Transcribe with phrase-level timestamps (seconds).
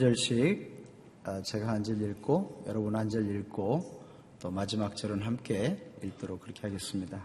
[0.00, 0.80] 절씩
[1.24, 4.00] 아, 제가 한 절 읽고 여러분 한 절 읽고
[4.40, 7.22] 또 마지막 절은 함께 읽도록 그렇게 하겠습니다.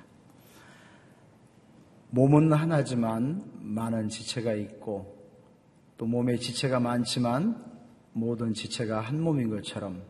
[2.09, 5.15] 몸은 하나지만 많은 지체가 있고
[5.97, 7.63] 또 몸에 지체가 많지만
[8.11, 10.03] 모든 지체가 한 몸인 것처럼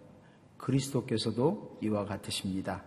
[0.57, 2.84] 그리스도께서도 이와 같으십니다.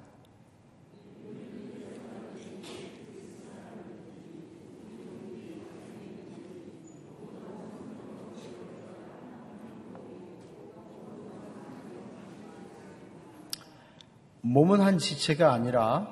[14.51, 16.09] 몸은 한 지체가 아니라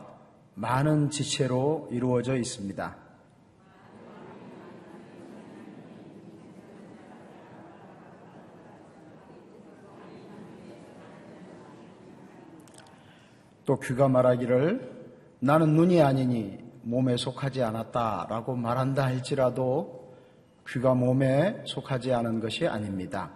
[0.57, 2.95] 많은 지체로 이루어져 있습니다.
[13.65, 20.15] 또 귀가 말하기를 나는 눈이 아니니 몸에 속하지 않았다 라고 말한다 할지라도
[20.69, 23.36] 귀가 몸에 속하지 않은 것이 아닙니다.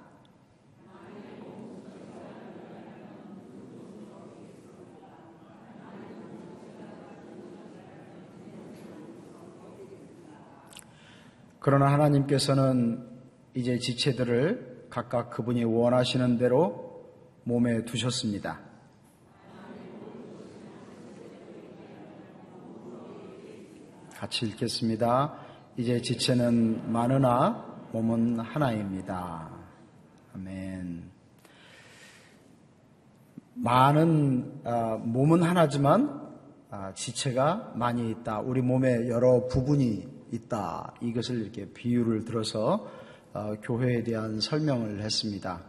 [11.61, 13.07] 그러나 하나님께서는
[13.53, 17.05] 이제 지체들을 각각 그분이 원하시는 대로
[17.45, 18.61] 몸에 두셨습니다.
[24.15, 25.35] 같이 읽겠습니다.
[25.77, 29.51] 이제 지체는 많으나 몸은 하나입니다.
[30.35, 31.11] 아멘.
[33.55, 36.31] 많은 아, 몸은 하나지만
[36.71, 38.41] 아, 지체가 많이 있다.
[38.41, 40.95] 우리 몸에 여러 부분이 있다.
[41.01, 42.89] 이것을 이렇게 비유를 들어서
[43.33, 45.63] 어, 교회에 대한 설명을 했습니다.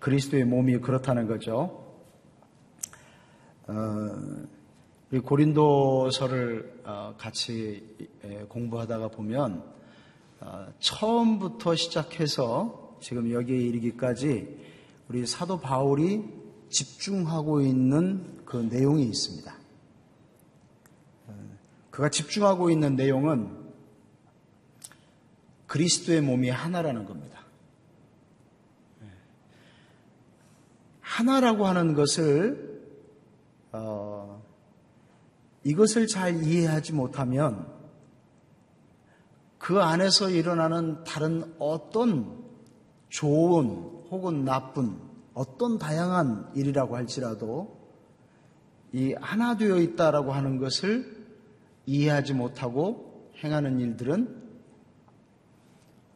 [0.00, 1.84] 그리스도의 몸이 그렇다는 거죠.
[3.66, 3.74] 어,
[5.24, 7.96] 고린도서를 어, 같이
[8.48, 9.62] 공부하다가 보면
[10.40, 14.58] 어, 처음부터 시작해서 지금 여기에 이르기까지
[15.08, 16.24] 우리 사도 바울이
[16.68, 19.56] 집중하고 있는 그 내용이 있습니다.
[21.28, 21.34] 어,
[21.90, 23.65] 그가 집중하고 있는 내용은
[25.76, 27.40] 그리스도의 몸이 하나라는 겁니다.
[31.00, 32.80] 하나라고 하는 것을
[33.72, 34.42] 어,
[35.64, 37.66] 이것을 잘 이해하지 못하면
[39.58, 42.42] 그 안에서 일어나는 다른 어떤
[43.10, 43.66] 좋은
[44.10, 44.98] 혹은 나쁜
[45.34, 47.76] 어떤 다양한 일이라고 할지라도
[48.92, 51.26] 이 하나 되어 있다라고 하는 것을
[51.84, 54.45] 이해하지 못하고 행하는 일들은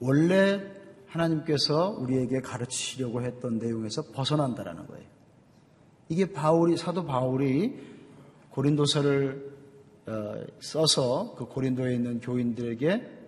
[0.00, 0.61] 원래
[1.06, 5.05] 하나님께서 우리에게 가르치시려고 했던 내용에서 벗어난다라는 거예요.
[6.09, 7.78] 이게 바울이 사도 바울이
[8.50, 9.50] 고린도서를
[10.06, 13.19] 어, 써서 그 고린도에 있는 교인들에게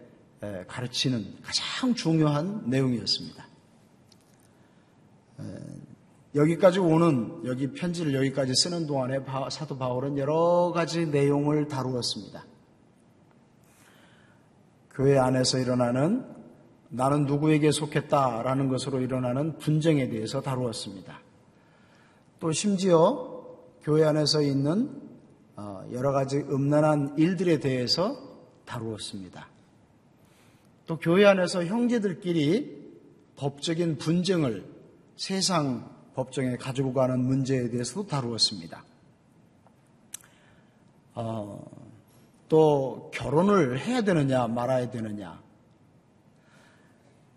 [0.67, 3.47] 가르치는 가장 중요한 내용이었습니다.
[6.35, 12.45] 여기까지 오는 여기 편지를 여기까지 쓰는 동안에 사도 바울은 여러 가지 내용을 다루었습니다.
[14.95, 16.42] 교회 안에서 일어나는
[16.95, 21.21] 나는 누구에게 속했다라는 것으로 일어나는 분쟁에 대해서 다루었습니다.
[22.39, 23.47] 또 심지어
[23.83, 25.01] 교회 안에서 있는
[25.57, 28.17] 어, 여러 가지 음란한 일들에 대해서
[28.67, 29.49] 다루었습니다.
[30.87, 32.83] 또 교회 안에서 형제들끼리
[33.37, 34.67] 법적인 분쟁을
[35.17, 38.85] 세상 법정에 가지고 가는 문제에 대해서도 다루었습니다.
[41.15, 41.65] 어,
[42.51, 45.42] 또 결혼을 해야 되느냐 말아야 되느냐.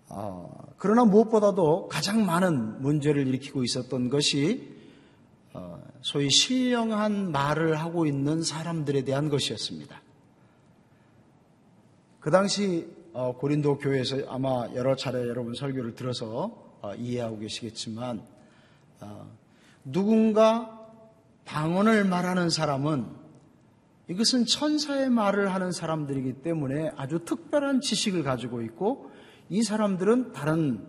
[0.09, 4.75] 어, 그러나 무엇보다도 가장 많은 문제를 일으키고 있었던 것이
[5.53, 10.01] 어, 소위 신령한 말을 하고 있는 사람들에 대한 것이었습니다.
[12.19, 18.21] 그 당시 어, 고린도 교회에서 아마 여러 차례 여러분 설교를 들어서 어, 이해하고 계시겠지만
[19.83, 20.87] 누군가
[21.45, 23.05] 방언을 말하는 사람은
[24.07, 29.11] 이것은 천사의 말을 하는 사람들이기 때문에 아주 특별한 지식을 가지고 있고
[29.49, 30.85] 이 사람들은 다른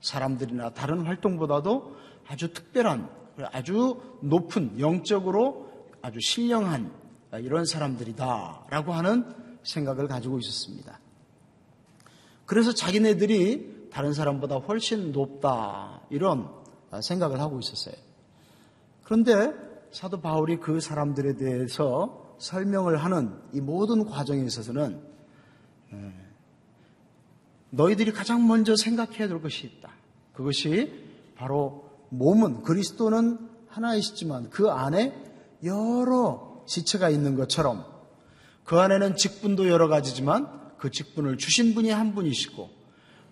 [0.00, 3.08] 사람들이나 다른 활동보다도 아주 특별한
[3.52, 5.70] 아주 높은 영적으로
[6.02, 6.92] 아주 신령한
[7.34, 9.24] 이런 사람들이다라고 하는
[9.62, 10.98] 생각을 가지고 있었습니다.
[12.46, 16.48] 그래서 자기네들이 다른 사람보다 훨씬 높다 이런
[17.00, 17.94] 생각을 하고 있었어요.
[19.04, 19.52] 그런데
[19.92, 25.00] 사도 바울이 그 사람들에 대해서 설명을 하는 이 모든 과정에 있어서는
[27.70, 29.90] 너희들이 가장 먼저 생각해야 될 것이 있다.
[30.32, 30.92] 그것이
[31.36, 33.38] 바로 몸은 그리스도는
[33.68, 35.14] 하나이시지만 그 안에
[35.64, 37.84] 여러 지체가 있는 것처럼
[38.64, 42.70] 그 안에는 직분도 여러 가지지만 그 직분을 주신 분이 한 분이시고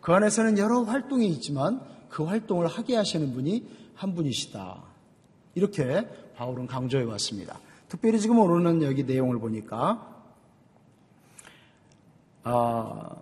[0.00, 4.82] 그 안에서는 여러 활동이 있지만 그 활동을 하게 하시는 분이 한 분이시다.
[5.54, 7.58] 이렇게 바울은 강조해 왔습니다.
[7.88, 10.22] 특별히 지금 오르는 여기 내용을 보니까
[12.44, 13.16] 아,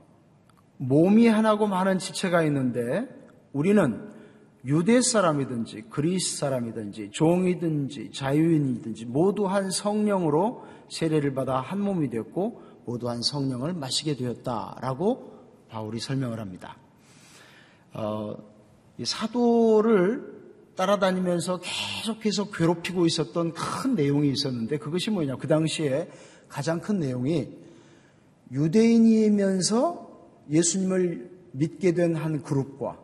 [0.78, 3.06] 몸이 하나고 많은 지체가 있는데
[3.52, 4.14] 우리는
[4.64, 13.08] 유대 사람이든지 그리스 사람이든지 종이든지 자유인이든지 모두 한 성령으로 세례를 받아 한 몸이 되었고 모두
[13.08, 15.32] 한 성령을 마시게 되었다라고
[15.68, 16.76] 바울이 설명을 합니다.
[17.92, 18.36] 어,
[19.02, 20.36] 사도를
[20.76, 25.36] 따라다니면서 계속해서 괴롭히고 있었던 큰 내용이 있었는데 그것이 뭐냐?
[25.36, 26.08] 그 당시에
[26.48, 27.48] 가장 큰 내용이
[28.52, 30.05] 유대인이면서
[30.50, 33.00] 예수님을 믿게 된 한 그룹과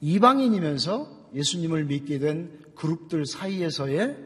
[0.00, 4.16] 이방인이면서 예수님을 믿게 된 그룹들 사이에서의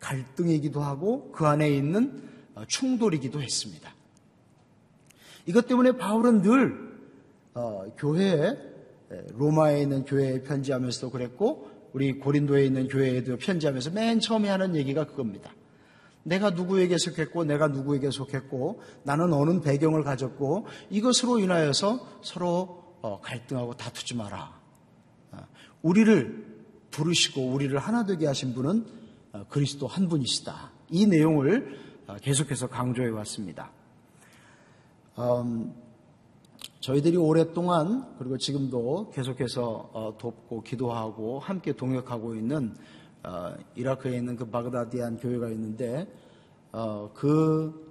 [0.00, 2.22] 갈등이기도 하고 그 안에 있는
[2.66, 3.94] 충돌이기도 했습니다.
[5.46, 6.88] 이것 때문에 바울은 늘
[7.54, 8.56] 어, 교회에
[9.36, 15.52] 로마에 있는 교회에 편지하면서도 그랬고 우리 고린도에 있는 교회에도 편지하면서 맨 처음에 하는 얘기가 그겁니다.
[16.28, 23.74] 내가 누구에게 속했고 내가 누구에게 속했고 나는 어느 배경을 가졌고 이것으로 인하여서 서로 어, 갈등하고
[23.74, 24.52] 다투지 마라.
[25.32, 25.38] 어,
[25.82, 26.46] 우리를
[26.90, 28.86] 부르시고 우리를 하나 되게 하신 분은
[29.32, 30.72] 어, 그리스도 한 분이시다.
[30.90, 31.78] 이 내용을
[32.22, 33.70] 계속해서 강조해 왔습니다.
[35.18, 35.74] 음,
[36.80, 42.74] 저희들이 오랫동안 그리고 지금도 계속해서 돕고 기도하고 함께 동역하고 있는
[43.74, 46.06] 이라크에 있는 그 바그다디안 교회가 있는데
[47.14, 47.86] 그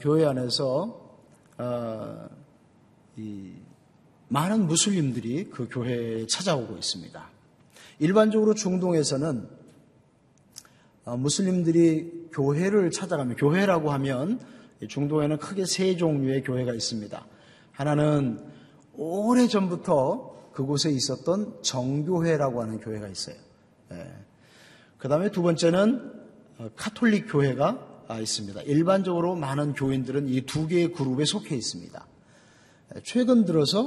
[0.00, 1.18] 교회 안에서
[3.16, 3.52] 이
[4.28, 7.30] 많은 무슬림들이 그 교회에 찾아오고 있습니다.
[7.98, 9.48] 일반적으로 중동에서는
[11.04, 14.40] 어, 무슬림들이 교회를 찾아가면 교회라고 하면
[14.88, 17.26] 중동에는 크게 세 종류의 교회가 있습니다.
[17.72, 18.40] 하나는
[18.94, 23.36] 오래 전부터 그곳에 있었던 정교회라고 하는 교회가 있어요.
[23.92, 24.21] 예.
[25.02, 26.12] 그 다음에 두 번째는
[26.58, 28.62] 어, 카톨릭 교회가 아, 있습니다.
[28.62, 32.06] 일반적으로 많은 교인들은 이 두 개의 그룹에 속해 있습니다.
[33.02, 33.86] 최근 들어서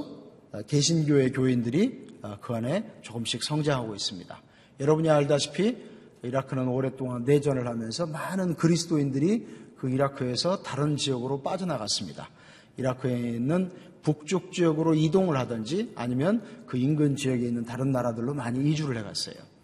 [0.51, 4.41] 어, 개신교의 교인들이 어, 그 안에 조금씩 성장하고 있습니다.
[4.81, 5.77] 여러분이 알다시피
[6.23, 9.47] 이라크는 오랫동안 내전을 하면서 많은 그리스도인들이
[9.77, 12.29] 그 이라크에서 다른 지역으로 빠져나갔습니다.
[12.75, 13.71] 이라크에 있는
[14.03, 19.54] 북쪽 지역으로 이동을 하든지 아니면 그 인근 지역에 있는 다른 나라들로 많이 이주를 해갔어요.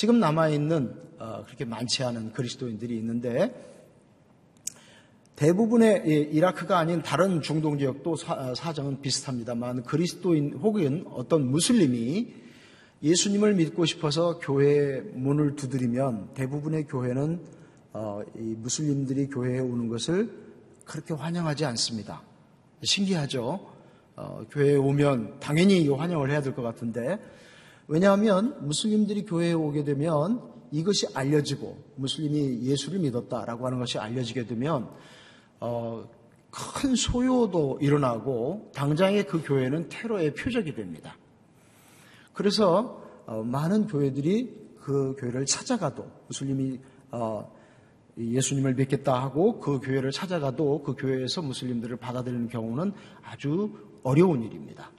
[0.00, 3.52] 지금 남아있는 어, 그렇게 많지 않은 그리스도인들이 있는데
[5.36, 12.32] 대부분의 이라크가 아닌 다른 중동 지역도 사정은 비슷합니다만 그리스도인 혹은 어떤 무슬림이
[13.02, 17.44] 예수님을 믿고 싶어서 교회 문을 두드리면 대부분의 교회는
[17.92, 20.32] 어, 무슬림들이 교회에 오는 것을
[20.86, 22.22] 그렇게 환영하지 않습니다.
[22.82, 23.68] 신기하죠?
[24.16, 27.18] 어, 교회에 오면 당연히 환영을 해야 될 것 같은데
[27.92, 30.40] 왜냐하면 무슬림들이 교회에 오게 되면
[30.70, 34.88] 이것이 알려지고 무슬림이 예수를 믿었다라고 하는 것이 알려지게 되면
[35.58, 36.08] 어,
[36.52, 41.16] 큰 소요도 일어나고 당장의 그 교회는 테러의 표적이 됩니다.
[42.32, 46.78] 그래서 어, 많은 교회들이 그 교회를 찾아가도 무슬림이
[47.10, 47.52] 어,
[48.16, 52.92] 예수님을 믿겠다 하고 그 교회를 찾아가도 그 교회에서 무슬림들을 받아들이는 경우는
[53.24, 53.72] 아주
[54.04, 54.92] 어려운 일입니다.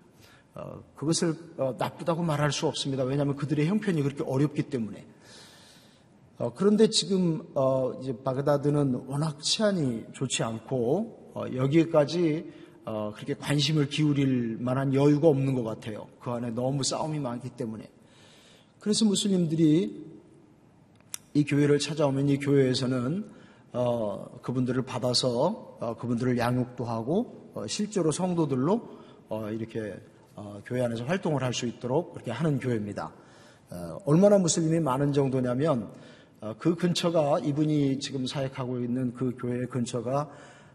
[0.53, 3.03] 어, 그것을 어, 나쁘다고 말할 수 없습니다.
[3.03, 5.05] 왜냐하면 그들의 형편이 그렇게 어렵기 때문에.
[6.39, 12.51] 어, 그런데 지금 어, 이제 바그다드는 워낙 치안이 좋지 않고 어, 여기까지
[12.83, 16.07] 어, 그렇게 관심을 기울일 만한 여유가 없는 것 같아요.
[16.19, 17.89] 그 안에 너무 싸움이 많기 때문에.
[18.79, 20.11] 그래서 무슬림들이
[21.33, 23.29] 이 교회를 찾아오면 이 교회에서는
[23.73, 28.99] 어, 그분들을 받아서 어, 그분들을 양육도 하고 실제로 성도들로
[29.51, 29.95] 이렇게
[30.65, 33.11] 교회 안에서 활동을 할 수 있도록 그렇게 하는 교회입니다.
[34.05, 35.89] 얼마나 무슬림이 많은 정도냐면
[36.41, 40.27] 어, 그 근처가 이분이 지금 사역하고 있는 그 교회 근처가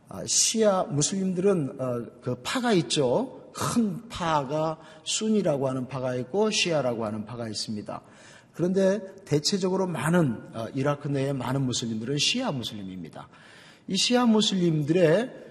[0.09, 3.51] 아, 시아 무슬림들은 어, 그 파가 있죠.
[3.53, 8.01] 큰 파가 순이라고 하는 파가 있고 시아라고 하는 파가 있습니다.
[8.55, 13.29] 그런데 대체적으로 많은 어, 이라크 내의 많은 무슬림들은 시아 무슬림입니다.
[13.89, 15.45] 이 시아 무슬림들의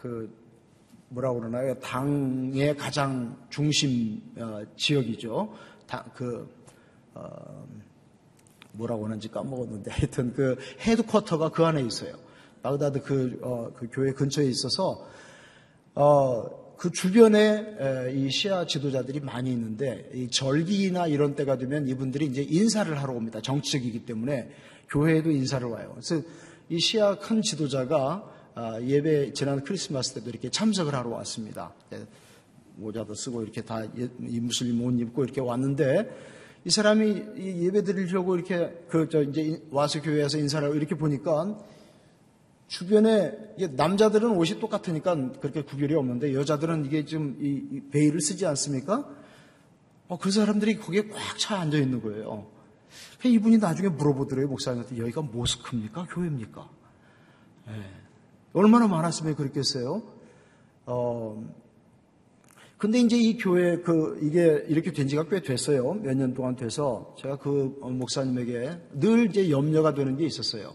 [0.00, 0.39] 그
[1.10, 1.74] 뭐라고 그러나요?
[1.80, 4.22] 당의 가장 중심
[4.76, 5.52] 지역이죠.
[6.14, 6.48] 그
[8.72, 12.14] 뭐라고 하는지 까먹었는데 하여튼 그 헤드쿼터가 그 안에 있어요.
[12.62, 15.06] 바그다드 그, 어, 그 교회 근처에 있어서
[15.94, 22.26] 어, 그 주변에 에, 이 시아 지도자들이 많이 있는데 이 절기나 이런 때가 되면 이분들이
[22.26, 23.40] 이제 인사를 하러 옵니다.
[23.40, 24.50] 정치적이기 때문에
[24.88, 25.90] 교회에도 인사를 와요.
[25.94, 26.22] 그래서
[26.68, 28.39] 이 시아 큰 지도자가 아,
[28.82, 31.72] 예배 지난 크리스마스 때도 이렇게 참석을 하러 왔습니다.
[31.92, 32.06] 예,
[32.76, 36.08] 모자도 쓰고 이렇게 다 이 무슬림 옷 입고 이렇게 왔는데
[36.64, 37.22] 이 사람이
[37.64, 41.58] 예배 드리려고 이렇게 그 저 이제 와서 교회에서 인사를 하고 이렇게 보니까
[42.68, 43.32] 주변에
[43.72, 49.08] 남자들은 옷이 똑같으니까 그렇게 구별이 없는데 여자들은 이게 좀이 베일을 쓰지 않습니까?
[50.08, 52.46] 어, 그 사람들이 거기에 꽉 차 앉아 있는 거예요.
[53.24, 54.98] 이분이 나중에 물어보더래요, 목사님한테.
[54.98, 56.06] 여기가 모스크입니까?
[56.10, 56.68] 교회입니까?
[57.66, 57.72] 네.
[58.52, 60.02] 얼마나 많았으면 그랬겠어요?
[60.86, 61.44] 어,
[62.78, 65.94] 근데 이제 이 교회 그 이게 이렇게 된 지가 꽤 됐어요.
[65.94, 70.74] 몇 년 동안 돼서 제가 그 목사님에게 늘 이제 염려가 되는 게 있었어요.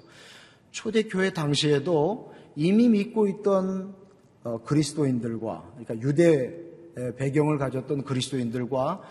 [0.72, 3.96] 초대 교회 당시에도 이미 믿고 있던
[4.44, 6.54] 어, 그리스도인들과 그러니까 유대
[7.18, 9.02] 배경을 가졌던 그리스도인들과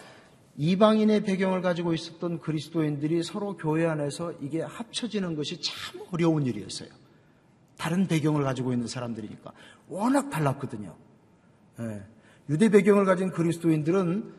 [0.57, 6.89] 이방인의 배경을 가지고 있었던 그리스도인들이 서로 교회 안에서 이게 합쳐지는 것이 참 어려운 일이었어요.
[7.77, 9.53] 다른 배경을 가지고 있는 사람들이니까
[9.89, 10.95] 워낙 달랐거든요.
[11.81, 12.03] 예.
[12.49, 14.33] 유대 배경을 가진 그리스도인들은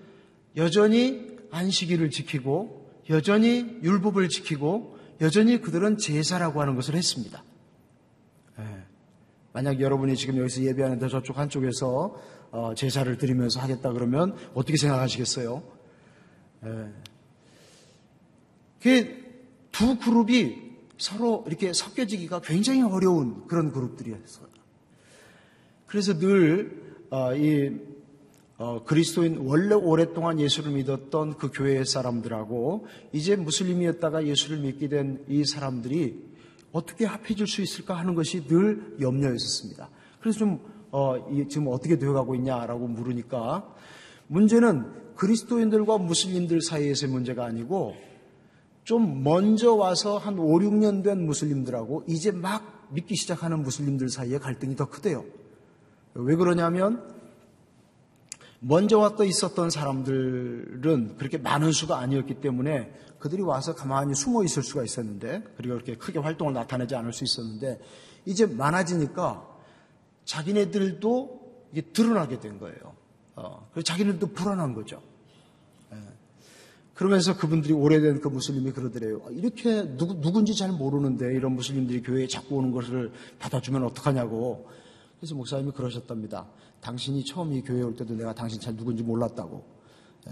[0.58, 7.44] 여전히 안식일을 지키고 여전히 율법을 지키고 여전히 그들은 제사라고 하는 것을 했습니다.
[8.60, 8.64] 예.
[9.54, 15.64] 만약 여러분이 지금 여기서 예배하는데 저쪽 한쪽에서 어, 제사를 드리면서 하겠다 그러면 어떻게 생각하시겠어요?
[16.66, 16.90] 예.
[18.82, 20.65] 그두 그룹이
[20.98, 24.48] 서로 이렇게 섞여지기가 굉장히 어려운 그런 그룹들이었어요.
[25.86, 26.70] 그래서 늘이
[27.12, 27.32] 어,
[28.58, 35.44] 어, 그리스도인 원래 오랫동안 예수를 믿었던 그 교회 사람들하고 이제 무슬림이었다가 예수를 믿게 된 이
[35.44, 36.36] 사람들이
[36.72, 39.90] 어떻게 합해질 수 있을까 하는 것이 늘 염려였었습니다.
[40.20, 40.60] 그래서 좀
[40.92, 41.16] 어,
[41.50, 43.74] 지금 어떻게 되어가고 있냐라고 물으니까
[44.28, 47.96] 문제는 그리스도인들과 무슬림들 사이에서의 문제가 아니고
[48.86, 54.76] 좀 먼저 와서 한 5, 6년 된 무슬림들하고 이제 막 믿기 시작하는 무슬림들 사이에 갈등이
[54.76, 55.26] 더 크대요.
[56.14, 57.14] 왜 그러냐면
[58.60, 64.84] 먼저 왔다 있었던 사람들은 그렇게 많은 수가 아니었기 때문에 그들이 와서 가만히 숨어 있을 수가
[64.84, 67.80] 있었는데 그리고 그렇게 크게 활동을 나타내지 않을 수 있었는데
[68.26, 69.48] 이제 많아지니까
[70.26, 72.96] 자기네들도 이게 드러나게 된 거예요.
[73.36, 75.02] 어, 그래서 자기네들도 불안한 거죠.
[75.92, 75.98] 예.
[76.96, 79.22] 그러면서 그분들이 오래된 그 무슬림이 그러더래요.
[79.28, 84.70] 아, 이렇게 누구, 누군지 잘 모르는데 이런 무슬림들이 교회에 자꾸 오는 것을 받아주면 어떡하냐고.
[85.20, 86.48] 그래서 목사님이 그러셨답니다.
[86.80, 89.66] 당신이 처음 이 교회에 올 때도 내가 당신 잘 누군지 몰랐다고.
[90.30, 90.32] 예.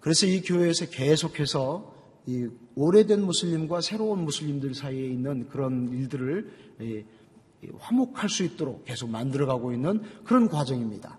[0.00, 1.94] 그래서 이 교회에서 계속해서
[2.26, 6.50] 이 오래된 무슬림과 새로운 무슬림들 사이에 있는 그런 일들을
[7.78, 11.18] 화목할 수 있도록 계속 만들어가고 있는 그런 과정입니다.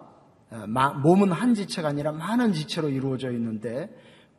[0.51, 0.67] 어,
[1.03, 3.89] 몸은 한 지체가 아니라 많은 지체로 이루어져 있는데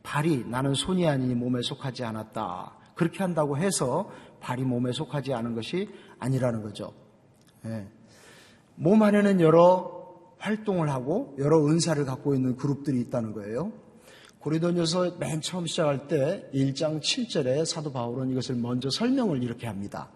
[0.01, 2.77] 발이 나는 손이 아니니 몸에 속하지 않았다.
[2.95, 6.93] 그렇게 한다고 해서 발이 몸에 속하지 않은 것이 아니라는 거죠.
[7.65, 7.87] 예.
[8.75, 9.95] 몸 안에는 여러
[10.37, 13.73] 활동을 하고 여러 은사를 갖고 있는 그룹들이 있다는 거예요.
[14.39, 20.09] 고리도녀서 맨 처음 시작할 때 1장 7절에 사도 바울은 이것을 먼저 설명을 이렇게 합니다.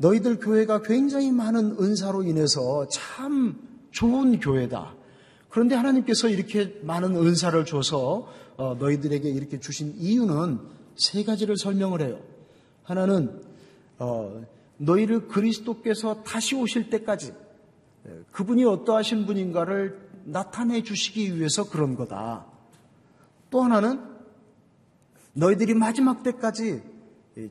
[0.00, 3.58] 너희들 교회가 굉장히 많은 은사로 인해서 참
[3.90, 4.94] 좋은 교회다.
[5.48, 10.60] 그런데 하나님께서 이렇게 많은 은사를 줘서 어, 너희들에게 이렇게 주신 이유는
[10.94, 12.20] 세 가지를 설명을 해요.
[12.84, 13.42] 하나는
[13.98, 14.44] 어,
[14.76, 17.34] 너희를 그리스도께서 다시 오실 때까지
[18.06, 22.46] 예, 그분이 어떠하신 분인가를 나타내 주시기 위해서 그런 거다.
[23.50, 24.00] 또 하나는
[25.32, 26.82] 너희들이 마지막 때까지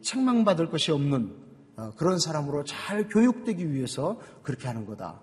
[0.02, 1.47] 책망받을 것이 없는 어,
[1.96, 5.20] 그런 사람으로 잘 교육되기 위해서 그렇게 하는 거다.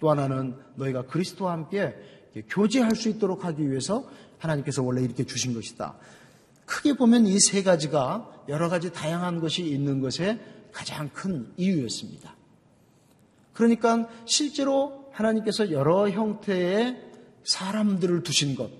[0.00, 1.94] 또 하나는 너희가 그리스도와 함께
[2.48, 4.08] 교제할 수 있도록 하기 위해서
[4.38, 5.94] 하나님께서 원래 이렇게 주신 것이다.
[6.66, 10.40] 크게 보면 이 세 가지가 여러 가지 다양한 것이 있는 것에
[10.72, 12.34] 가장 큰 이유였습니다.
[13.52, 17.00] 그러니까 실제로 하나님께서 여러 형태의
[17.44, 18.70] 사람들을 두신 것,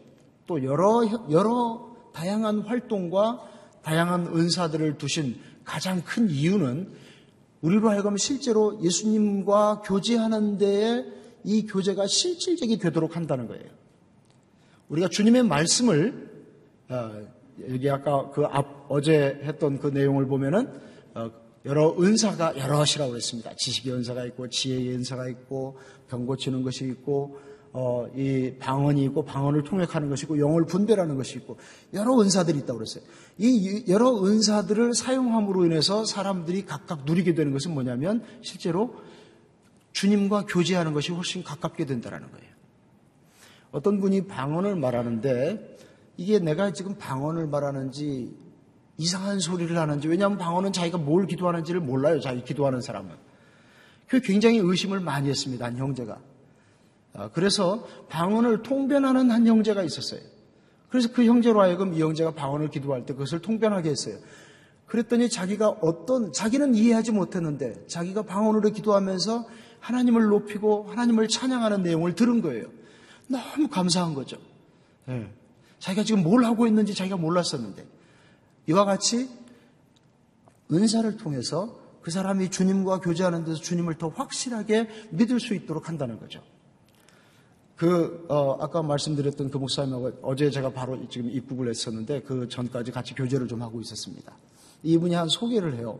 [0.46, 3.40] 또 여러, 여러 다양한 활동과
[3.82, 6.92] 다양한 은사들을 두신 가장 큰 이유는
[7.64, 11.04] 우리로 하여금 실제로 예수님과 교제하는 데에
[11.44, 13.64] 이 교제가 실질적이 되도록 한다는 거예요.
[14.90, 16.30] 우리가 주님의 말씀을
[16.90, 17.10] 어,
[17.70, 20.68] 여기 아까 그 앞, 어제 했던 그 내용을 보면은,
[21.14, 21.30] 어,
[21.64, 23.54] 여러 은사가 여럿이라고 했습니다.
[23.56, 25.78] 지식의 은사가 있고, 지혜의 은사가 있고,
[26.08, 27.38] 병 고치는 것이 있고,
[27.76, 31.58] 어, 이 방언이 있고, 방언을 통역하는 것이 있고, 영을 분별하는 것이 있고,
[31.92, 33.02] 여러 은사들이 있다고 그랬어요.
[33.36, 38.94] 이 여러 은사들을 사용함으로 인해서 사람들이 각각 누리게 되는 것은 뭐냐면, 실제로
[39.90, 42.54] 주님과 교제하는 것이 훨씬 가깝게 된다는 거예요.
[43.72, 45.76] 어떤 분이 방언을 말하는데,
[46.16, 48.36] 이게 내가 지금 방언을 말하는지
[48.98, 52.20] 이상한 소리를 하는지 왜냐하면 방언은 자기가 뭘 기도하는지를 몰라요.
[52.20, 53.10] 자기 기도하는 사람은.
[54.06, 55.66] 그 굉장히 의심을 많이 했습니다.
[55.66, 56.20] 한 형제가.
[57.14, 60.20] 아, 그래서 방언을 통변하는 한 형제가 있었어요.
[60.88, 64.18] 그래서 그 형제로 하여금 이 형제가 방언을 기도할 때 그것을 통변하게 했어요.
[64.86, 69.46] 그랬더니 자기가 어떤 자기는 이해하지 못했는데 자기가 방언으로 기도하면서
[69.80, 72.66] 하나님을 높이고 하나님을 찬양하는 내용을 들은 거예요.
[73.26, 74.36] 너무 감사한 거죠.
[75.06, 75.32] 네.
[75.78, 77.86] 자기가 지금 뭘 하고 있는지 자기가 몰랐었는데
[78.68, 79.28] 이와 같이
[80.72, 86.42] 은사를 통해서 그 사람이 주님과 교제하는 데서 주님을 더 확실하게 믿을 수 있도록 한다는 거죠.
[87.76, 93.14] 그 어, 아까 말씀드렸던 그 목사님하고 어제 제가 바로 지금 입국을 했었는데 그 전까지 같이
[93.14, 94.32] 교제를 좀 하고 있었습니다.
[94.82, 95.98] 이분이 한 소개를 해요.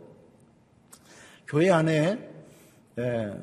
[1.47, 2.31] 교회 안에
[2.97, 3.33] 예,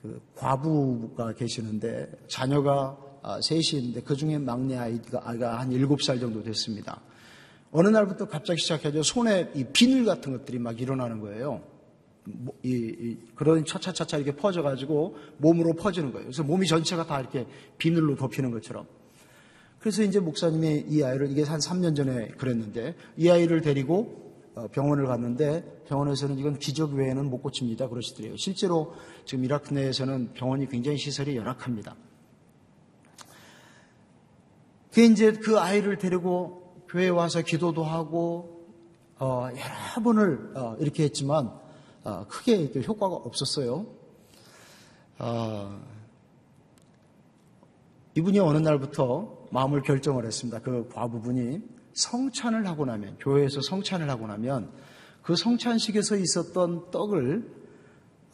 [0.00, 6.18] 그 과부가 계시는데 자녀가 아, 셋이 있는데 그 중에 막내 아이가, 아이가 한 일곱 살
[6.18, 7.00] 정도 됐습니다.
[7.72, 11.62] 어느 날부터 갑자기 시작해서 손에 이 비늘 같은 것들이 막 일어나는 거예요.
[12.24, 16.26] 뭐, 이, 이, 그런 차차차차 이렇게 퍼져가지고 몸으로 퍼지는 거예요.
[16.26, 17.46] 그래서 몸이 전체가 다 이렇게
[17.78, 18.86] 비늘로 덮이는 것처럼.
[19.78, 25.06] 그래서 이제 목사님이 이 아이를 이게 한 3년 전에 그랬는데 이 아이를 데리고 어, 병원을
[25.06, 28.36] 갔는데 병원에서는 이건 기적 외에는 못 고칩니다 그러시더래요.
[28.36, 31.96] 실제로 지금 이라크 내에서는 병원이 굉장히 시설이 열악합니다.
[34.92, 38.66] 그 이제 그 아이를 데리고 교회에 와서 기도도 하고
[39.18, 41.59] 어, 여러 번을 어, 이렇게 했지만 어,
[42.28, 43.86] 크게 효과가 없었어요.
[45.18, 45.80] 어,
[48.14, 50.60] 이분이 어느 날부터 마음을 결정을 했습니다.
[50.60, 51.60] 그 과부분이
[51.92, 54.72] 성찬을 하고 나면 교회에서 성찬을 하고 나면
[55.22, 57.60] 그 성찬식에서 있었던 떡을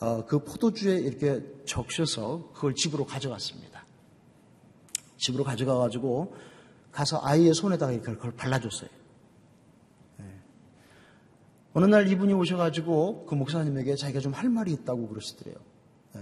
[0.00, 3.84] 어, 그 포도주에 이렇게 적셔서 그걸 집으로 가져갔습니다.
[5.16, 6.36] 집으로 가져가 가지고
[6.92, 8.90] 가서 아이의 손에다가 그걸 발라줬어요.
[11.76, 11.82] 네.
[11.82, 15.56] 어느 날 이분이 오셔가지고 그 목사님에게 자기가 좀 할 말이 있다고 그러시더래요.
[16.14, 16.20] 네.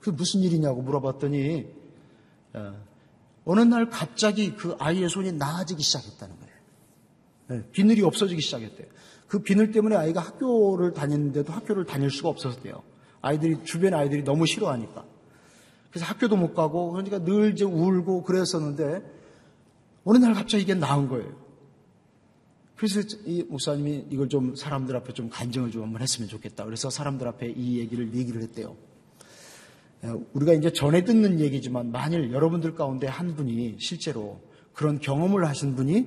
[0.00, 1.66] 그게 무슨 일이냐고 물어봤더니
[2.54, 2.74] 어,
[3.44, 6.50] 어느 날 갑자기 그 아이의 손이 나아지기 시작했다는 거예요.
[7.48, 8.86] 네, 비늘이 없어지기 시작했대요.
[9.26, 12.82] 그 비늘 때문에 아이가 학교를 다녔는데도 학교를 다닐 수가 없었대요.
[13.22, 15.04] 아이들이 주변 아이들이 너무 싫어하니까.
[15.90, 19.02] 그래서 학교도 못 가고 그러니까 늘 이제 울고 그랬었는데
[20.04, 21.49] 어느 날 갑자기 이게 나은 거예요.
[22.80, 26.64] 그래서 이 목사님이 이걸 좀 사람들 앞에 좀 간증을 좀 한번 했으면 좋겠다.
[26.64, 28.74] 그래서 사람들 앞에 이 얘기를 얘기를 했대요.
[30.32, 34.40] 우리가 이제 전에 듣는 얘기지만 만일 여러분들 가운데 한 분이 실제로
[34.72, 36.06] 그런 경험을 하신 분이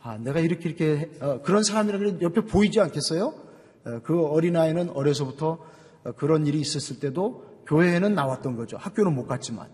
[0.00, 3.34] 아, 내가 이렇게 이렇게 어, 그런 사람이라 옆에 보이지 않겠어요?
[3.84, 5.62] 어, 그 어린아이는 어려서부터
[6.04, 8.78] 어, 그런 일이 있었을 때도 교회에는 나왔던 거죠.
[8.78, 9.68] 학교는 못 갔지만.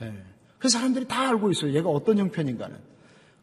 [0.00, 0.14] 예.
[0.58, 1.74] 그 사람들이 다 알고 있어요.
[1.74, 2.74] 얘가 어떤 형편인가는.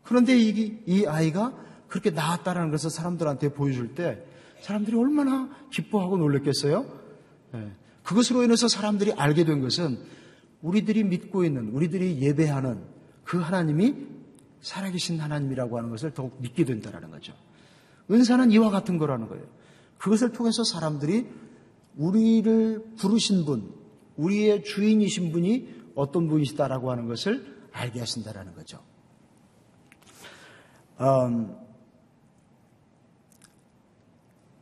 [0.02, 1.54] 그런데 이, 이 아이가
[1.88, 4.24] 그렇게 나왔다라는 것을 사람들한테 보여줄 때
[4.62, 6.86] 사람들이 얼마나 기뻐하고 놀랬겠어요?
[7.56, 7.72] 예.
[8.04, 10.00] 그것으로 인해서 사람들이 알게 된 것은
[10.62, 12.84] 우리들이 믿고 있는, 우리들이 예배하는
[13.24, 13.96] 그 하나님이
[14.62, 17.34] 살아계신 하나님이라고 하는 것을 더욱 믿게 된다는 거죠.
[18.10, 19.46] 은사는 이와 같은 거라는 거예요.
[19.98, 21.28] 그것을 통해서 사람들이
[21.96, 23.74] 우리를 부르신 분,
[24.18, 28.80] 우리의 주인이신 분이 어떤 분이시다라고 하는 것을 알게 하신다라는 거죠.
[31.00, 31.56] 음,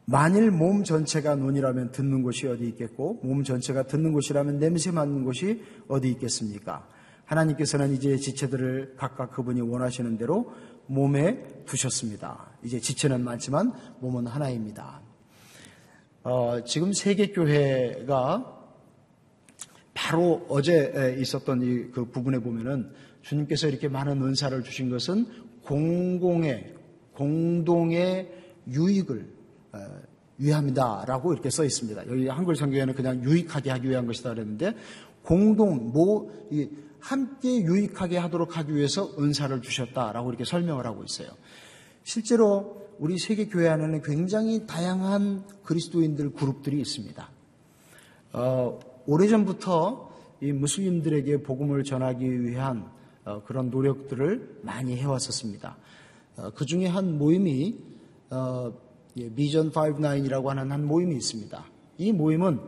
[0.05, 5.63] 만일 몸 전체가 눈이라면 듣는 곳이 어디 있겠고 몸 전체가 듣는 곳이라면 냄새 맡는 곳이
[5.87, 6.87] 어디 있겠습니까?
[7.25, 10.51] 하나님께서는 이제 지체들을 각각 그분이 원하시는 대로
[10.87, 12.51] 몸에 두셨습니다.
[12.63, 15.01] 이제 지체는 많지만 몸은 하나입니다.
[16.23, 18.59] 어, 지금 세계교회가
[19.93, 25.25] 바로 어제 있었던 이 그 부분에 보면은 주님께서 이렇게 많은 은사를 주신 것은
[25.63, 26.73] 공공의,
[27.13, 28.29] 공동의
[28.67, 29.42] 유익을 어,
[30.37, 32.07] 위함이다라고 이렇게 써 있습니다.
[32.07, 34.75] 여기 한글 성경에는 그냥 유익하게 하기 위한 것이다 그랬는데
[35.21, 41.29] 공동, 모, 이 함께 유익하게 하도록 하기 위해서 은사를 주셨다라고 이렇게 설명을 하고 있어요.
[42.03, 47.29] 실제로 우리 세계 교회 안에는 굉장히 다양한 그리스도인들 그룹들이 있습니다.
[48.33, 52.89] 어, 오래전부터 이 무슬림들에게 복음을 전하기 위한
[53.25, 55.77] 어, 그런 노력들을 많이 해왔었습니다.
[56.37, 57.77] 어, 그 중에 한 모임이
[58.29, 58.73] 어,
[59.17, 61.65] 예, 비전 59이라고 하는 한 모임이 있습니다.
[61.99, 62.59] 이 모임은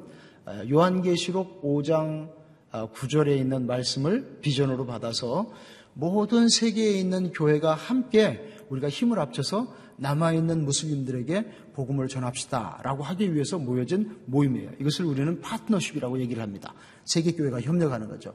[0.45, 2.29] 어, 요한계시록 5장
[2.71, 5.51] 9절에 아, 있는 말씀을 비전으로 받아서
[5.93, 13.57] 모든 세계에 있는 교회가 함께 우리가 힘을 합쳐서 남아있는 무슬림들에게 복음을 전합시다 라고 하기 위해서
[13.57, 14.71] 모여진 모임이에요.
[14.79, 16.73] 이것을 우리는 파트너십이라고 얘기를 합니다.
[17.05, 18.33] 세계교회가 협력하는 거죠.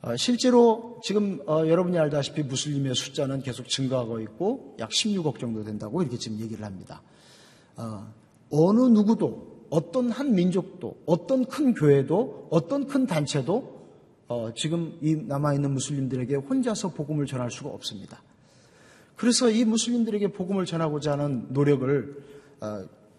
[0.00, 6.02] 어, 실제로 지금 어, 여러분이 알다시피 무슬림의 숫자는 계속 증가하고 있고 약 16억 정도 된다고
[6.02, 7.02] 이렇게 지금 얘기를 합니다.
[7.76, 8.06] 어,
[8.50, 13.76] 어느 누구도 어떤 한 민족도 어떤 큰 교회도 어떤 큰 단체도
[14.56, 18.22] 지금 이 남아있는 무슬림들에게 혼자서 복음을 전할 수가 없습니다.
[19.16, 22.24] 그래서 이 무슬림들에게 복음을 전하고자 하는 노력을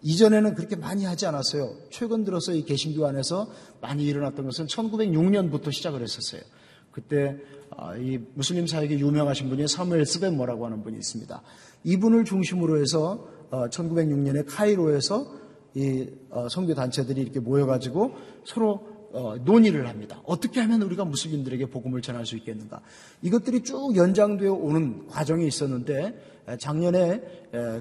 [0.02, 1.76] 이전에는 그렇게 많이 하지 않았어요.
[1.90, 3.48] 최근 들어서 이 개신교 안에서
[3.80, 6.42] 많이 일어났던 것은 1906년부터 시작을 했었어요.
[6.90, 7.36] 그때
[7.76, 11.42] 아, 이 무슬림 사역에 유명하신 분이 사무엘 스벤머라고 하는 분이 있습니다.
[11.84, 15.26] 이분을 중심으로 해서 1906년에 어, 카이로에서
[15.74, 20.20] 이 어, 선교 단체들이 이렇게 모여가지고 서로 어, 논의를 합니다.
[20.24, 22.80] 어떻게 하면 우리가 무슬림들에게 복음을 전할 수 있겠는가?
[23.22, 27.22] 이것들이 쭉 연장되어 오는 과정이 있었는데 작년에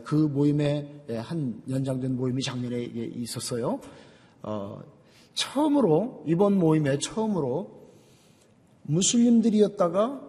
[0.04, 3.80] 그 모임에 한 연장된 모임이 작년에 있었어요.
[5.34, 7.79] 처음으로 이번 모임에 처음으로
[8.84, 10.22] 무슬림들이었다가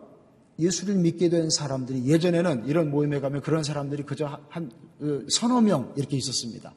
[0.58, 6.16] 예수를 믿게 된 사람들이 예전에는 이런 모임에 가면 그런 사람들이 그저 한그 서너 명 이렇게
[6.16, 6.74] 있었습니다.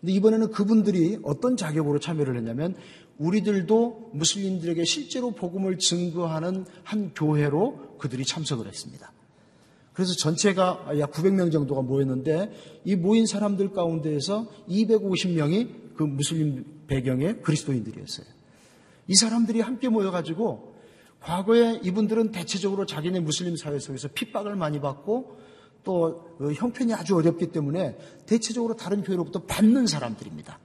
[0.00, 2.74] 근데 이번에는 그분들이 어떤 자격으로 참여를 했냐면
[3.18, 9.12] 우리들도 무슬림들에게 실제로 복음을 증거하는 한 교회로 그들이 참석을 했습니다.
[9.92, 12.52] 그래서 전체가 약 900명 정도가 모였는데
[12.84, 18.26] 이 모인 사람들 가운데에서 250명이 그 무슬림 배경의 그리스도인들이었어요.
[19.08, 20.67] 이 사람들이 함께 모여가지고
[21.20, 25.38] 과거에 이분들은 대체적으로 자기네 무슬림 사회 속에서 핍박을 많이 받고
[25.84, 30.58] 또그 형편이 아주 어렵기 때문에 대체적으로 다른 교회로부터 받는 사람들입니다.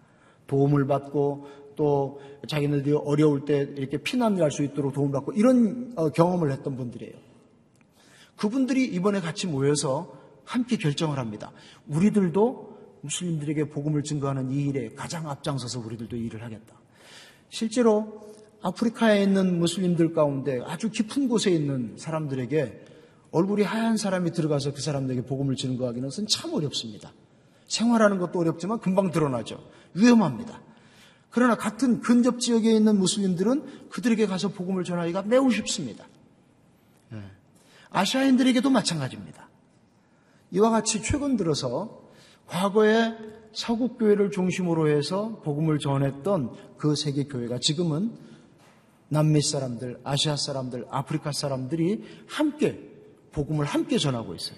[0.47, 6.09] 도움을 받고 또 자기네들이 어려울 때 이렇게 피난을 할 수 있도록 도움을 받고 이런 어,
[6.09, 7.13] 경험을 했던 분들이에요.
[8.35, 10.13] 그분들이 이번에 같이 모여서
[10.43, 11.51] 함께 결정을 합니다.
[11.87, 16.75] 우리들도 무슬림들에게 복음을 증거하는 이 일에 가장 앞장서서 우리들도 일을 하겠다.
[17.49, 18.32] 실제로
[18.63, 22.85] 아프리카에 있는 무슬림들 가운데 아주 깊은 곳에 있는 사람들에게
[23.31, 27.11] 얼굴이 하얀 사람이 들어가서 그 사람들에게 복음을 증거하기는 참 어렵습니다.
[27.67, 29.59] 생활하는 것도 어렵지만 금방 드러나죠.
[29.93, 30.61] 위험합니다.
[31.29, 36.05] 그러나 같은 근접 지역에 있는 무슬림들은 그들에게 가서 복음을 전하기가 매우 쉽습니다.
[37.11, 37.17] 예.
[37.89, 39.49] 아시아인들에게도 마찬가지입니다.
[40.51, 42.03] 이와 같이 최근 들어서
[42.45, 43.15] 과거에
[43.53, 48.11] 서국교회를 중심으로 해서 복음을 전했던 그 세계 교회가 지금은
[49.13, 52.89] 남미 사람들, 아시아 사람들, 아프리카 사람들이 함께
[53.31, 54.57] 복음을 함께 전하고 있어요.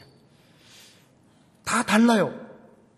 [1.65, 2.33] 다 달라요.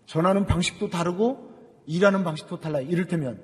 [0.06, 1.50] 전하는 방식도 다르고
[1.86, 2.86] 일하는 방식도 달라요.
[2.88, 3.42] 이를테면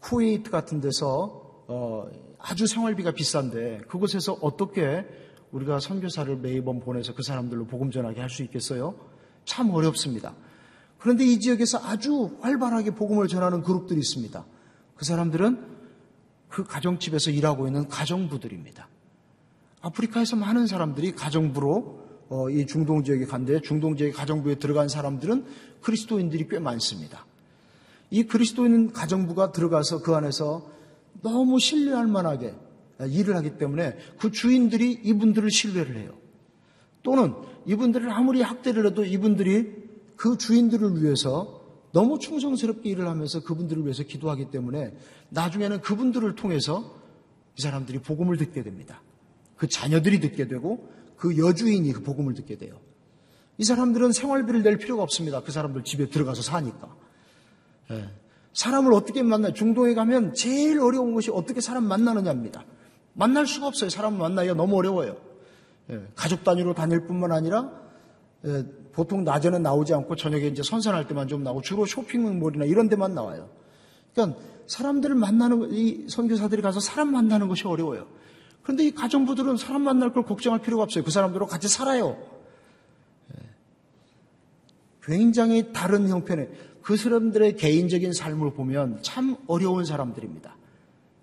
[0.00, 2.08] 쿠웨이트 같은 데서 어,
[2.40, 5.06] 아주 생활비가 비싼데 그곳에서 어떻게
[5.52, 8.96] 우리가 선교사를 매번 보내서 그 사람들로 복음 전하게 할 수 있겠어요?
[9.44, 10.34] 참 어렵습니다.
[10.98, 14.44] 그런데 이 지역에서 아주 활발하게 복음을 전하는 그룹들이 있습니다.
[14.96, 15.71] 그 사람들은
[16.52, 18.86] 그 가정집에서 일하고 있는 가정부들입니다.
[19.80, 25.44] 아프리카에서 많은 사람들이 가정부로 어, 이 중동 지역에 간데 중동 지역의 가정부에 들어간 사람들은
[25.80, 27.26] 그리스도인들이 꽤 많습니다.
[28.10, 30.70] 이 그리스도인 가정부가 들어가서 그 안에서
[31.22, 32.54] 너무 신뢰할 만하게
[33.00, 36.12] 일을 하기 때문에 그 주인들이 이분들을 신뢰를 해요.
[37.02, 37.34] 또는
[37.66, 39.72] 이분들을 아무리 학대를 해도 이분들이
[40.16, 41.61] 그 주인들을 위해서
[41.92, 44.96] 너무 충성스럽게 일을 하면서 그분들을 위해서 기도하기 때문에
[45.28, 46.96] 나중에는 그분들을 통해서
[47.56, 49.02] 이 사람들이 복음을 듣게 됩니다.
[49.56, 52.80] 그 자녀들이 듣게 되고 그 여주인이 그 복음을 듣게 돼요.
[53.58, 55.42] 이 사람들은 생활비를 낼 필요가 없습니다.
[55.42, 56.96] 그 사람들 집에 들어가서 사니까.
[57.90, 58.08] 예.
[58.54, 59.52] 사람을 어떻게 만나요?
[59.52, 62.64] 중동에 가면 제일 어려운 것이 어떻게 사람 만나느냐입니다.
[63.14, 63.90] 만날 수가 없어요.
[63.90, 65.16] 사람 만나기가 너무 어려워요.
[65.90, 66.06] 예.
[66.16, 67.70] 가족 단위로 다닐 뿐만 아니라
[68.44, 73.14] 예, 보통 낮에는 나오지 않고 저녁에 이제 선선할 때만 좀 나오고 주로 쇼핑몰이나 이런 데만
[73.14, 73.48] 나와요.
[74.12, 78.06] 그러니까 사람들을 만나는 이 선교사들이 가서 사람 만나는 것이 어려워요.
[78.62, 81.04] 그런데 이 가정부들은 사람 만날 걸 걱정할 필요가 없어요.
[81.04, 82.16] 그 사람들하고 같이 살아요.
[83.34, 83.40] 예.
[85.02, 86.50] 굉장히 다른 형편의
[86.82, 90.56] 그 사람들의 개인적인 삶을 보면 참 어려운 사람들입니다.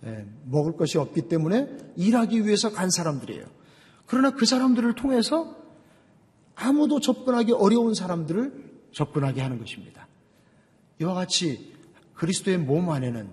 [0.05, 3.45] 예, 먹을 것이 없기 때문에 일하기 위해서 간 사람들이에요.
[4.05, 5.55] 그러나 그 사람들을 통해서
[6.60, 10.08] 아무도 접근하기 어려운 사람들을 접근하게 하는 것입니다.
[11.02, 11.74] 이와 같이
[12.13, 13.30] 그리스도의 몸 안에는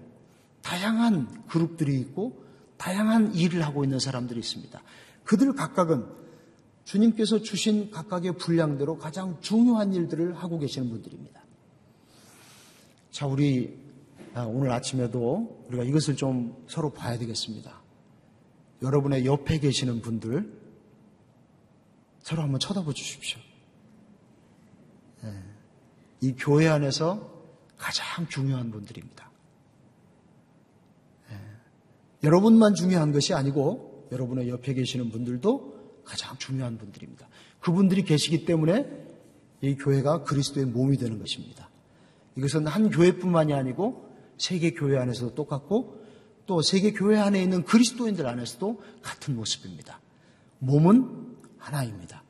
[0.62, 2.44] 다양한 그룹들이 있고
[2.76, 4.80] 다양한 일을 하고 있는 사람들이 있습니다.
[5.24, 6.06] 그들 각각은
[6.84, 11.42] 주님께서 주신 각각의 분량대로 가장 중요한 일들을 하고 계시는 분들입니다.
[13.10, 13.76] 자, 우리
[14.34, 17.80] 아, 오늘 아침에도 우리가 이것을 좀 서로 봐야 되겠습니다.
[18.82, 20.65] 여러분의 옆에 계시는 분들,
[22.26, 23.38] 서로 한번 쳐다보 주십시오.
[25.22, 25.30] 네.
[26.20, 27.32] 이 교회 안에서
[27.76, 29.30] 가장 중요한 분들입니다.
[31.30, 31.36] 네.
[32.24, 37.28] 여러분만 중요한 것이 아니고 여러분의 옆에 계시는 분들도 가장 중요한 분들입니다.
[37.60, 38.90] 그분들이 계시기 때문에
[39.60, 41.70] 이 교회가 그리스도의 몸이 되는 것입니다.
[42.34, 46.04] 이것은 한 교회뿐만이 아니고 세계 교회 안에서도 똑같고
[46.46, 50.00] 또 세계 교회 안에 있는 그리스도인들 안에서도 같은 모습입니다.
[50.58, 51.35] 몸은
[51.66, 52.22] 하나입니다.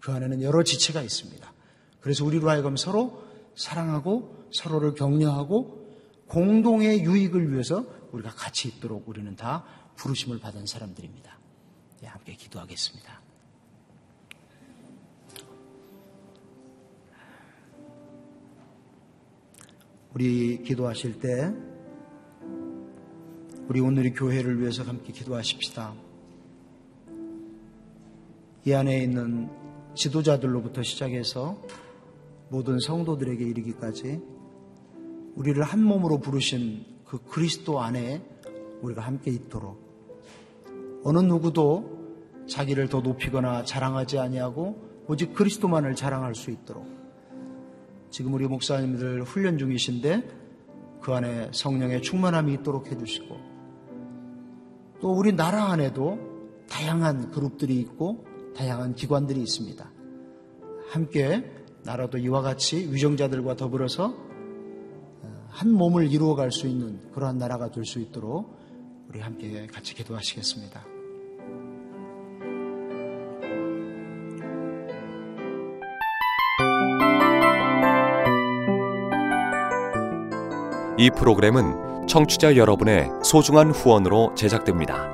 [0.00, 1.52] 그 안에는 여러 지체가 있습니다.
[2.00, 5.84] 그래서 우리로 하여금 서로 사랑하고 서로를 격려하고
[6.26, 9.64] 공동의 유익을 위해서 우리가 같이 있도록 우리는 다
[9.96, 11.38] 부르심을 받은 사람들입니다.
[12.02, 13.22] 네, 함께 기도하겠습니다.
[20.14, 21.52] 우리 기도하실 때
[23.68, 25.94] 우리 오늘의 교회를 위해서 함께 기도하십시다.
[28.66, 29.50] 이 안에 있는
[29.94, 31.60] 지도자들로부터 시작해서
[32.48, 34.22] 모든 성도들에게 이르기까지
[35.34, 38.24] 우리를 한 몸으로 부르신 그 그리스도 안에
[38.80, 39.78] 우리가 함께 있도록.
[41.04, 46.86] 어느 누구도 자기를 더 높이거나 자랑하지 아니하고 오직 그리스도만을 자랑할 수 있도록.
[48.08, 53.36] 지금 우리 목사님들 훈련 중이신데 그 안에 성령의 충만함이 있도록 해주시고
[55.02, 56.18] 또 우리 나라 안에도
[56.70, 59.90] 다양한 그룹들이 있고 다양한 기관들이 있습니다.
[60.90, 61.44] 함께
[61.82, 64.14] 나라도 이와 같이 위정자들과 더불어서
[65.22, 68.58] 어, 한 몸을 이루어갈 수 있는 그러한 나라가 될 수 있도록
[69.08, 70.84] 우리 함께 같이 기도하시겠습니다.
[80.96, 85.13] 이 프로그램은 청취자 여러분의 소중한 후원으로 제작됩니다.